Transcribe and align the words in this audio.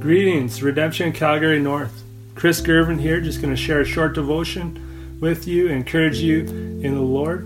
Greetings, 0.00 0.62
Redemption 0.62 1.12
Calgary 1.12 1.60
North. 1.60 2.02
Chris 2.34 2.62
Gervin 2.62 2.98
here, 2.98 3.20
just 3.20 3.42
going 3.42 3.54
to 3.54 3.60
share 3.60 3.82
a 3.82 3.84
short 3.84 4.14
devotion 4.14 5.18
with 5.20 5.46
you, 5.46 5.68
encourage 5.68 6.16
you 6.16 6.40
in 6.40 6.94
the 6.94 7.02
Lord. 7.02 7.42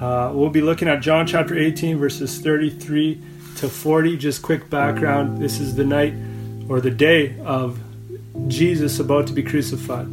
Uh, 0.00 0.30
we'll 0.32 0.50
be 0.50 0.60
looking 0.60 0.86
at 0.86 1.00
John 1.00 1.26
chapter 1.26 1.58
18, 1.58 1.98
verses 1.98 2.38
33 2.38 3.20
to 3.56 3.68
40. 3.68 4.16
Just 4.16 4.40
quick 4.40 4.70
background 4.70 5.42
this 5.42 5.58
is 5.58 5.74
the 5.74 5.82
night 5.84 6.14
or 6.68 6.80
the 6.80 6.92
day 6.92 7.36
of 7.40 7.80
Jesus 8.46 9.00
about 9.00 9.26
to 9.26 9.32
be 9.32 9.42
crucified. 9.42 10.06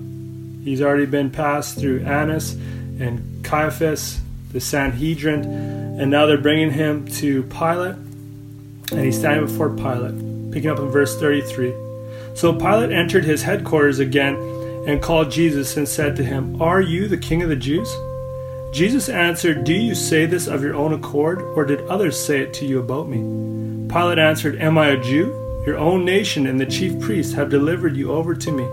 He's 0.63 0.81
already 0.81 1.05
been 1.05 1.29
passed 1.29 1.77
through 1.77 2.05
Annas 2.05 2.53
and 2.53 3.45
Caiaphas, 3.45 4.19
the 4.51 4.59
Sanhedrin, 4.59 5.45
and 5.45 6.09
now 6.09 6.25
they're 6.25 6.39
bringing 6.39 6.71
him 6.71 7.07
to 7.19 7.43
Pilate, 7.43 7.97
and 8.91 8.99
he's 8.99 9.19
standing 9.19 9.45
before 9.45 9.69
Pilate, 9.69 10.34
picking 10.55 10.71
up 10.71 10.79
in 10.79 10.87
verse 10.87 11.19
33. 11.19 11.75
So 12.33 12.53
Pilate 12.53 12.89
entered 12.89 13.25
his 13.25 13.43
headquarters 13.43 13.99
again 13.99 14.35
and 14.87 15.01
called 15.01 15.29
Jesus 15.29 15.75
and 15.75 15.85
said 15.85 16.15
to 16.15 16.23
him, 16.23 16.61
Are 16.61 16.79
you 16.79 17.09
the 17.09 17.17
king 17.17 17.43
of 17.43 17.49
the 17.49 17.57
Jews? 17.57 17.93
Jesus 18.71 19.09
answered, 19.09 19.65
Do 19.65 19.73
you 19.73 19.93
say 19.93 20.25
this 20.25 20.47
of 20.47 20.63
your 20.63 20.75
own 20.75 20.93
accord, 20.93 21.41
or 21.41 21.65
did 21.65 21.81
others 21.89 22.17
say 22.17 22.39
it 22.39 22.53
to 22.53 22.65
you 22.65 22.79
about 22.79 23.09
me? 23.09 23.17
Pilate 23.89 24.17
answered, 24.17 24.61
Am 24.61 24.77
I 24.77 24.91
a 24.91 25.03
Jew? 25.03 25.25
Your 25.65 25.77
own 25.77 26.05
nation 26.05 26.47
and 26.47 26.57
the 26.57 26.65
chief 26.65 27.01
priests 27.01 27.33
have 27.33 27.49
delivered 27.49 27.97
you 27.97 28.13
over 28.13 28.33
to 28.33 28.51
me. 28.51 28.63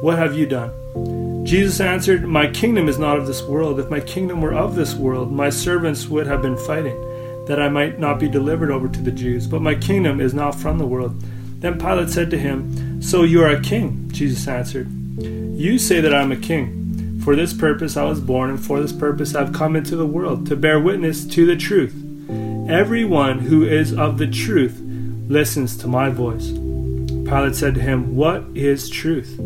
What 0.00 0.16
have 0.16 0.34
you 0.34 0.46
done? 0.46 1.44
Jesus 1.44 1.78
answered, 1.78 2.26
My 2.26 2.46
kingdom 2.46 2.88
is 2.88 2.98
not 2.98 3.18
of 3.18 3.26
this 3.26 3.42
world. 3.42 3.78
If 3.78 3.90
my 3.90 4.00
kingdom 4.00 4.40
were 4.40 4.54
of 4.54 4.76
this 4.76 4.94
world, 4.94 5.30
my 5.30 5.50
servants 5.50 6.08
would 6.08 6.26
have 6.26 6.40
been 6.40 6.56
fighting, 6.56 6.96
that 7.48 7.60
I 7.60 7.70
might 7.70 7.98
not 7.98 8.20
be 8.20 8.28
delivered 8.28 8.70
over 8.70 8.88
to 8.88 9.02
the 9.02 9.10
Jews. 9.10 9.46
But 9.46 9.62
my 9.62 9.74
kingdom 9.74 10.20
is 10.20 10.34
not 10.34 10.54
from 10.54 10.78
the 10.78 10.86
world. 10.86 11.20
Then 11.60 11.78
Pilate 11.78 12.10
said 12.10 12.30
to 12.30 12.38
him, 12.38 13.02
So 13.02 13.22
you 13.24 13.42
are 13.42 13.50
a 13.50 13.60
king? 13.60 14.10
Jesus 14.12 14.46
answered, 14.46 14.86
You 15.18 15.78
say 15.78 16.00
that 16.00 16.14
I 16.14 16.22
am 16.22 16.30
a 16.30 16.36
king. 16.36 17.20
For 17.24 17.34
this 17.34 17.54
purpose 17.54 17.96
I 17.96 18.04
was 18.04 18.20
born, 18.20 18.50
and 18.50 18.64
for 18.64 18.80
this 18.80 18.92
purpose 18.92 19.34
I 19.34 19.44
have 19.44 19.54
come 19.54 19.76
into 19.76 19.96
the 19.96 20.06
world, 20.06 20.46
to 20.46 20.56
bear 20.56 20.78
witness 20.78 21.24
to 21.24 21.46
the 21.46 21.56
truth. 21.56 21.94
Everyone 22.68 23.38
who 23.38 23.64
is 23.64 23.94
of 23.94 24.18
the 24.18 24.26
truth 24.26 24.78
listens 25.26 25.76
to 25.78 25.88
my 25.88 26.10
voice. 26.10 26.50
Pilate 26.50 27.56
said 27.56 27.74
to 27.76 27.80
him, 27.80 28.14
What 28.14 28.44
is 28.54 28.90
truth? 28.90 29.40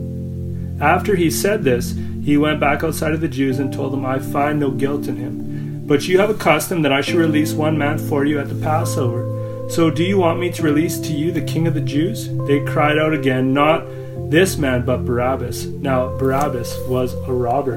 After 0.80 1.14
he 1.14 1.30
said 1.30 1.62
this, 1.62 1.94
he 2.24 2.36
went 2.36 2.58
back 2.58 2.82
outside 2.82 3.12
of 3.12 3.20
the 3.20 3.28
Jews 3.28 3.60
and 3.60 3.72
told 3.72 3.92
them, 3.92 4.04
I 4.04 4.18
find 4.18 4.58
no 4.58 4.72
guilt 4.72 5.06
in 5.06 5.16
him. 5.16 5.51
But 5.92 6.08
you 6.08 6.18
have 6.20 6.30
a 6.30 6.34
custom 6.34 6.80
that 6.82 6.92
I 6.92 7.02
should 7.02 7.16
release 7.16 7.52
one 7.52 7.76
man 7.76 7.98
for 7.98 8.24
you 8.24 8.40
at 8.40 8.48
the 8.48 8.54
Passover. 8.54 9.68
So 9.68 9.90
do 9.90 10.02
you 10.02 10.16
want 10.16 10.40
me 10.40 10.50
to 10.52 10.62
release 10.62 10.98
to 10.98 11.12
you 11.12 11.30
the 11.30 11.42
king 11.42 11.66
of 11.66 11.74
the 11.74 11.82
Jews? 11.82 12.34
They 12.46 12.64
cried 12.64 12.96
out 12.96 13.12
again, 13.12 13.52
Not 13.52 13.84
this 14.30 14.56
man, 14.56 14.86
but 14.86 15.04
Barabbas. 15.04 15.66
Now, 15.66 16.16
Barabbas 16.16 16.78
was 16.88 17.12
a 17.12 17.32
robber. 17.34 17.76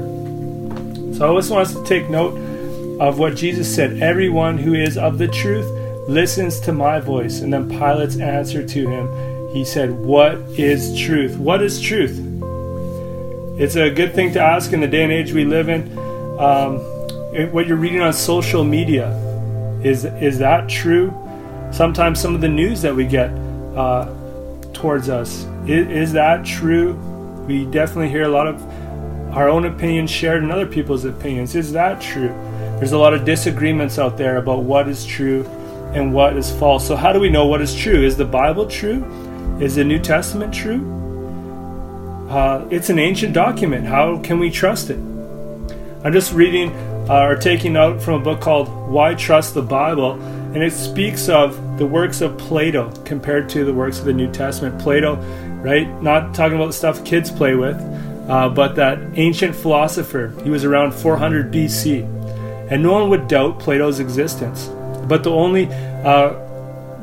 So 1.13 1.25
I 1.25 1.27
always 1.27 1.49
want 1.49 1.67
us 1.67 1.73
to 1.73 1.83
take 1.83 2.09
note 2.09 2.37
of 3.01 3.19
what 3.19 3.35
Jesus 3.35 3.75
said 3.75 4.01
Everyone 4.01 4.57
who 4.57 4.75
is 4.75 4.97
of 4.97 5.17
the 5.17 5.27
truth 5.27 5.67
listens 6.07 6.61
to 6.61 6.71
my 6.71 7.01
voice. 7.01 7.41
And 7.41 7.51
then 7.51 7.67
Pilate's 7.67 8.17
answer 8.17 8.65
to 8.65 8.87
him, 8.87 9.53
he 9.53 9.65
said, 9.65 9.91
What 9.91 10.35
is 10.57 10.97
truth? 10.97 11.35
What 11.35 11.61
is 11.61 11.81
truth? 11.81 12.17
It's 13.59 13.75
a 13.75 13.89
good 13.89 14.15
thing 14.15 14.31
to 14.31 14.39
ask 14.39 14.71
in 14.71 14.79
the 14.79 14.87
day 14.87 15.03
and 15.03 15.11
age 15.11 15.33
we 15.33 15.43
live 15.43 15.67
in. 15.67 15.91
Um, 16.39 16.94
what 17.43 17.67
you're 17.67 17.77
reading 17.77 18.01
on 18.01 18.13
social 18.13 18.63
media, 18.63 19.09
is, 19.83 20.05
is 20.05 20.39
that 20.39 20.69
true? 20.69 21.13
Sometimes 21.71 22.19
some 22.19 22.33
of 22.33 22.41
the 22.41 22.47
news 22.47 22.81
that 22.81 22.95
we 22.95 23.05
get 23.05 23.29
uh, 23.75 24.07
towards 24.73 25.09
us 25.09 25.45
is, 25.67 25.87
is 25.87 26.13
that 26.13 26.45
true? 26.45 26.93
We 27.45 27.65
definitely 27.65 28.09
hear 28.09 28.23
a 28.23 28.29
lot 28.29 28.47
of 28.47 28.61
our 29.35 29.49
own 29.49 29.65
opinions 29.65 30.09
shared 30.09 30.43
and 30.43 30.51
other 30.51 30.65
people's 30.65 31.03
opinions. 31.03 31.55
Is 31.55 31.73
that 31.73 31.99
true? 32.01 32.29
There's 32.79 32.93
a 32.93 32.97
lot 32.97 33.13
of 33.13 33.25
disagreements 33.25 33.99
out 33.99 34.17
there 34.17 34.37
about 34.37 34.63
what 34.63 34.87
is 34.87 35.05
true 35.05 35.45
and 35.93 36.13
what 36.13 36.37
is 36.37 36.51
false. 36.57 36.87
So, 36.87 36.95
how 36.95 37.11
do 37.11 37.19
we 37.19 37.29
know 37.29 37.45
what 37.45 37.61
is 37.61 37.75
true? 37.75 38.01
Is 38.05 38.15
the 38.15 38.25
Bible 38.25 38.65
true? 38.65 39.03
Is 39.59 39.75
the 39.75 39.83
New 39.83 39.99
Testament 39.99 40.53
true? 40.53 40.93
Uh, 42.29 42.65
it's 42.71 42.89
an 42.89 42.97
ancient 42.97 43.33
document. 43.33 43.85
How 43.85 44.19
can 44.19 44.39
we 44.39 44.49
trust 44.49 44.89
it? 44.89 44.97
I'm 46.03 46.13
just 46.13 46.33
reading 46.33 46.71
uh, 47.09 47.21
or 47.21 47.35
taking 47.35 47.77
out 47.77 48.01
from 48.01 48.21
a 48.21 48.23
book 48.23 48.41
called 48.41 48.67
Why 48.89 49.13
Trust 49.13 49.53
the 49.53 49.61
Bible, 49.61 50.13
and 50.53 50.63
it 50.63 50.73
speaks 50.73 51.29
of 51.29 51.77
the 51.77 51.85
works 51.85 52.21
of 52.21 52.37
Plato 52.37 52.91
compared 53.03 53.49
to 53.49 53.65
the 53.65 53.73
works 53.73 53.99
of 53.99 54.05
the 54.05 54.13
New 54.13 54.31
Testament. 54.31 54.79
Plato 54.81 55.15
right? 55.65 55.89
Not 56.01 56.35
talking 56.35 56.55
about 56.55 56.67
the 56.67 56.73
stuff 56.73 57.03
kids 57.03 57.31
play 57.31 57.55
with, 57.55 57.75
uh, 58.29 58.49
but 58.49 58.75
that 58.75 58.99
ancient 59.15 59.55
philosopher. 59.55 60.31
He 60.43 60.51
was 60.51 60.63
around 60.63 60.93
400 60.93 61.51
BC, 61.51 62.03
and 62.69 62.83
no 62.83 62.93
one 62.93 63.09
would 63.09 63.27
doubt 63.27 63.59
Plato's 63.59 63.99
existence. 63.99 64.67
But 65.07 65.23
the 65.23 65.31
only 65.31 65.65
uh, 65.65 66.33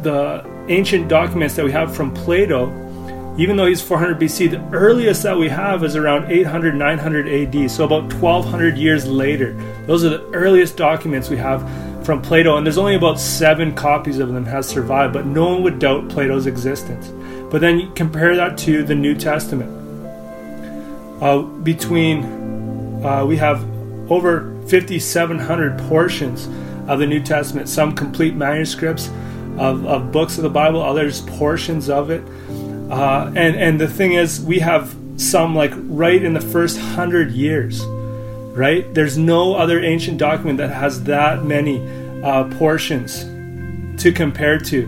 the 0.03 0.49
ancient 0.69 1.09
documents 1.09 1.57
that 1.57 1.65
we 1.65 1.73
have 1.73 1.95
from 1.95 2.15
Plato, 2.15 2.71
even 3.39 3.57
though 3.57 3.67
he's 3.67 3.81
400 3.81 4.21
BC, 4.21 4.51
the 4.51 4.77
earliest 4.77 5.23
that 5.23 5.39
we 5.39 5.49
have 5.49 5.83
is 5.85 5.97
around 5.97 6.31
800 6.31 6.75
900 6.75 7.29
AD, 7.29 7.71
so 7.71 7.85
about 7.85 8.13
1200 8.15 8.77
years 8.77 9.07
later. 9.07 9.55
Those 9.87 10.05
are 10.05 10.11
the 10.11 10.25
earliest 10.33 10.77
documents 10.77 11.31
we 11.31 11.39
have 11.39 11.63
from 12.05 12.21
Plato, 12.21 12.57
and 12.57 12.67
there's 12.67 12.79
only 12.79 12.95
about 12.95 13.19
seven 13.19 13.75
copies 13.75 14.19
of 14.19 14.33
them 14.33 14.45
has 14.45 14.69
survived, 14.69 15.15
but 15.15 15.25
no 15.25 15.49
one 15.49 15.63
would 15.63 15.79
doubt 15.79 16.09
Plato's 16.09 16.47
existence. 16.47 17.09
But 17.51 17.61
then 17.61 17.79
you 17.79 17.91
compare 17.95 18.37
that 18.37 18.59
to 18.59 18.83
the 18.83 18.95
New 18.95 19.15
Testament. 19.15 19.71
Uh, 21.23 21.43
between, 21.43 22.25
uh, 23.05 23.25
we 23.25 23.37
have 23.37 23.63
over 24.11 24.53
5,700 24.69 25.79
portions 25.89 26.49
of 26.89 26.99
the 26.99 27.07
New 27.07 27.23
Testament, 27.23 27.69
some 27.69 27.95
complete 27.95 28.35
manuscripts 28.35 29.09
of, 29.59 29.87
of 29.87 30.11
books 30.13 30.37
of 30.37 30.43
the 30.43 30.51
Bible, 30.51 30.83
others 30.83 31.21
portions 31.23 31.89
of 31.89 32.11
it. 32.11 32.23
Uh, 32.93 33.33
and, 33.35 33.57
and 33.57 33.81
the 33.81 33.89
thing 33.89 34.13
is, 34.13 34.39
we 34.43 34.59
have 34.59 34.95
some 35.17 35.55
like 35.55 35.73
right 35.75 36.23
in 36.23 36.35
the 36.35 36.43
first 36.43 36.79
hundred 36.79 37.33
years, 37.33 37.83
right? 38.55 38.93
There's 38.93 39.17
no 39.17 39.55
other 39.55 39.81
ancient 39.81 40.19
document 40.19 40.59
that 40.59 40.71
has 40.71 41.05
that 41.05 41.43
many 41.43 41.81
uh, 42.23 42.45
portions 42.59 43.25
to 44.03 44.13
compare 44.13 44.59
to. 44.59 44.85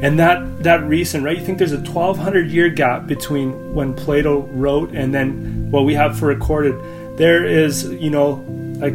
And 0.00 0.20
that 0.20 0.62
that 0.62 0.84
recent 0.84 1.24
right? 1.24 1.36
You 1.36 1.44
think 1.44 1.58
there's 1.58 1.72
a 1.72 1.78
1200 1.78 2.48
year 2.48 2.68
gap 2.68 3.08
between 3.08 3.74
when 3.74 3.92
plato 3.92 4.42
wrote 4.52 4.92
and 4.92 5.12
then 5.12 5.68
what 5.72 5.84
we 5.84 5.94
have 5.94 6.16
for 6.16 6.26
recorded. 6.26 6.76
There 7.18 7.44
is 7.44 7.84
you 7.84 8.10
know 8.10 8.34
like 8.78 8.94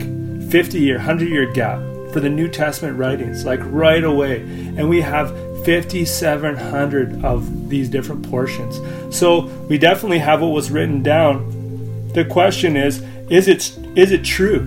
50 0.50 0.80
year 0.80 0.96
100 0.96 1.28
year 1.28 1.52
gap 1.52 1.80
for 2.14 2.22
the 2.22 2.30
new 2.30 2.48
testament 2.48 2.98
writings 2.98 3.44
like 3.44 3.60
right 3.64 4.06
away. 4.06 4.42
And 4.78 4.88
we 4.88 5.02
have 5.02 5.36
5700 5.66 7.24
of 7.24 7.70
these 7.70 7.90
different 7.90 8.30
portions. 8.30 8.80
So 9.16 9.46
we 9.68 9.78
definitely 9.78 10.20
have 10.20 10.42
what 10.42 10.50
was 10.50 10.72
written 10.72 11.04
down. 11.04 12.12
The 12.14 12.26
question 12.26 12.78
is 12.78 13.04
is 13.30 13.48
it 13.48 13.78
is 13.98 14.12
it 14.12 14.24
true? 14.24 14.62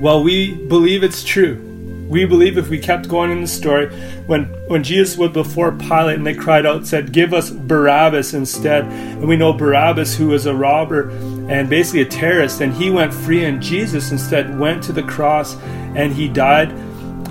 Well 0.00 0.22
we 0.22 0.54
believe 0.54 1.02
it's 1.02 1.24
true. 1.24 1.64
We 2.08 2.24
believe 2.24 2.56
if 2.56 2.70
we 2.70 2.78
kept 2.78 3.06
going 3.06 3.30
in 3.30 3.42
the 3.42 3.46
story, 3.46 3.90
when, 4.26 4.44
when 4.68 4.82
Jesus 4.82 5.18
was 5.18 5.30
before 5.30 5.72
Pilate 5.72 6.16
and 6.16 6.26
they 6.26 6.34
cried 6.34 6.64
out, 6.64 6.86
said, 6.86 7.12
Give 7.12 7.34
us 7.34 7.50
Barabbas 7.50 8.32
instead. 8.32 8.84
And 8.84 9.28
we 9.28 9.36
know 9.36 9.52
Barabbas, 9.52 10.16
who 10.16 10.28
was 10.28 10.46
a 10.46 10.54
robber 10.54 11.10
and 11.50 11.68
basically 11.68 12.00
a 12.00 12.06
terrorist, 12.06 12.62
and 12.62 12.72
he 12.72 12.90
went 12.90 13.12
free, 13.12 13.44
and 13.44 13.60
Jesus 13.60 14.10
instead 14.10 14.58
went 14.58 14.82
to 14.84 14.92
the 14.92 15.02
cross 15.02 15.54
and 15.94 16.12
he 16.12 16.28
died 16.28 16.72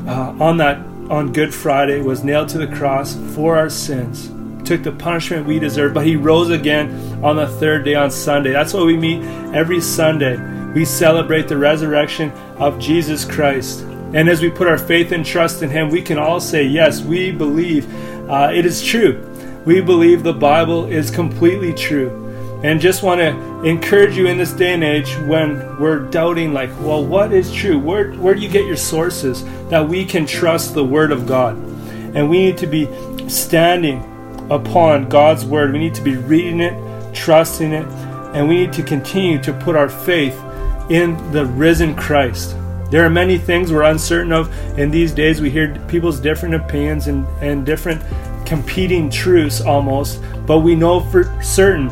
uh, 0.07 0.36
on 0.40 0.57
that 0.57 0.78
on 1.09 1.34
Good 1.34 1.53
Friday, 1.53 2.01
was 2.01 2.23
nailed 2.23 2.50
to 2.50 2.57
the 2.57 2.68
cross 2.68 3.16
for 3.34 3.57
our 3.57 3.69
sins, 3.69 4.31
took 4.68 4.83
the 4.83 4.92
punishment 4.92 5.48
we 5.48 5.59
deserved, 5.59 5.94
but 5.94 6.06
he 6.06 6.15
rose 6.15 6.50
again 6.50 7.24
on 7.24 7.36
the 7.36 7.48
third 7.48 7.86
day 7.86 7.95
on 7.95 8.12
Sunday. 8.12 8.51
That's 8.51 8.74
why 8.74 8.83
we 8.83 8.98
meet 8.98 9.24
every 9.54 9.80
Sunday. 9.81 10.38
We 10.74 10.86
celebrate 10.86 11.48
the 11.48 11.57
resurrection 11.57 12.31
of 12.57 12.80
Jesus 12.80 13.25
Christ. 13.25 13.81
And 14.13 14.30
as 14.30 14.42
we 14.42 14.50
put 14.50 14.68
our 14.68 14.77
faith 14.77 15.12
and 15.12 15.25
trust 15.25 15.63
in 15.63 15.69
Him, 15.69 15.89
we 15.89 16.01
can 16.01 16.18
all 16.18 16.39
say, 16.39 16.63
Yes, 16.63 17.01
we 17.01 17.31
believe 17.31 17.88
uh, 18.30 18.51
it 18.54 18.65
is 18.65 18.83
true. 18.83 19.24
We 19.65 19.81
believe 19.81 20.24
the 20.24 20.33
Bible 20.33 20.86
is 20.86 21.12
completely 21.12 21.74
true. 21.74 22.26
And 22.68 22.81
just 22.81 23.02
want 23.02 23.22
to 23.22 23.64
encourage 23.64 24.18
you 24.18 24.28
in 24.28 24.38
this 24.38 24.52
day 24.52 24.74
and 24.74 24.84
age 24.84 25.16
when 25.19 25.80
we're 25.80 26.00
doubting, 26.00 26.52
like, 26.52 26.69
well, 26.81 27.02
what 27.02 27.31
is 27.31 27.50
true? 27.54 27.80
Where, 27.80 28.12
where 28.16 28.36
do 28.36 28.42
you 28.42 28.50
get 28.50 28.66
your 28.66 28.75
sources 28.75 29.46
that 29.69 29.88
we 29.88 30.04
can 30.04 30.25
trust 30.25 30.74
the 30.74 30.84
Word 30.84 31.14
of 31.14 31.25
God? 31.25 31.56
And 32.14 32.30
we 32.30 32.40
need 32.40 32.58
to 32.58 32.68
be 32.68 32.90
standing 33.30 34.00
upon 34.52 35.08
God's 35.08 35.46
Word. 35.46 35.72
We 35.72 35.80
need 35.80 35.96
to 35.96 36.02
be 36.02 36.18
reading 36.18 36.60
it, 36.60 37.16
trusting 37.16 37.72
it, 37.72 37.86
and 38.36 38.50
we 38.50 38.58
need 38.58 38.74
to 38.74 38.84
continue 38.84 39.42
to 39.44 39.54
put 39.54 39.78
our 39.78 39.88
faith 39.88 40.38
in 40.90 41.16
the 41.31 41.46
risen 41.46 41.96
Christ. 41.96 42.54
There 42.92 43.06
are 43.06 43.10
many 43.10 43.38
things 43.38 43.72
we're 43.72 43.84
uncertain 43.84 44.34
of 44.34 44.54
in 44.78 44.92
these 44.92 45.14
days. 45.14 45.40
We 45.40 45.50
hear 45.50 45.74
people's 45.88 46.19
different 46.19 46.56
opinions 46.56 47.08
and, 47.08 47.25
and 47.40 47.66
different 47.66 48.02
competing 48.46 49.10
truths 49.10 49.62
almost, 49.62 50.22
but 50.46 50.60
we 50.60 50.75
know 50.75 51.00
for 51.00 51.42
certain 51.42 51.90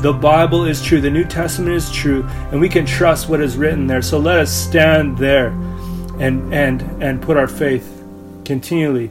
the 0.00 0.12
Bible 0.12 0.64
is 0.64 0.82
true, 0.82 1.00
the 1.00 1.10
New 1.10 1.24
Testament 1.24 1.74
is 1.74 1.90
true, 1.90 2.24
and 2.50 2.60
we 2.60 2.68
can 2.68 2.86
trust 2.86 3.28
what 3.28 3.40
is 3.40 3.56
written 3.56 3.86
there. 3.86 4.02
So 4.02 4.18
let 4.18 4.38
us 4.38 4.50
stand 4.50 5.18
there 5.18 5.48
and 6.18 6.52
and 6.52 6.82
and 7.02 7.20
put 7.20 7.36
our 7.36 7.48
faith 7.48 8.02
continually 8.44 9.10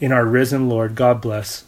in 0.00 0.12
our 0.12 0.24
risen 0.24 0.68
Lord. 0.68 0.94
God 0.94 1.20
bless. 1.20 1.67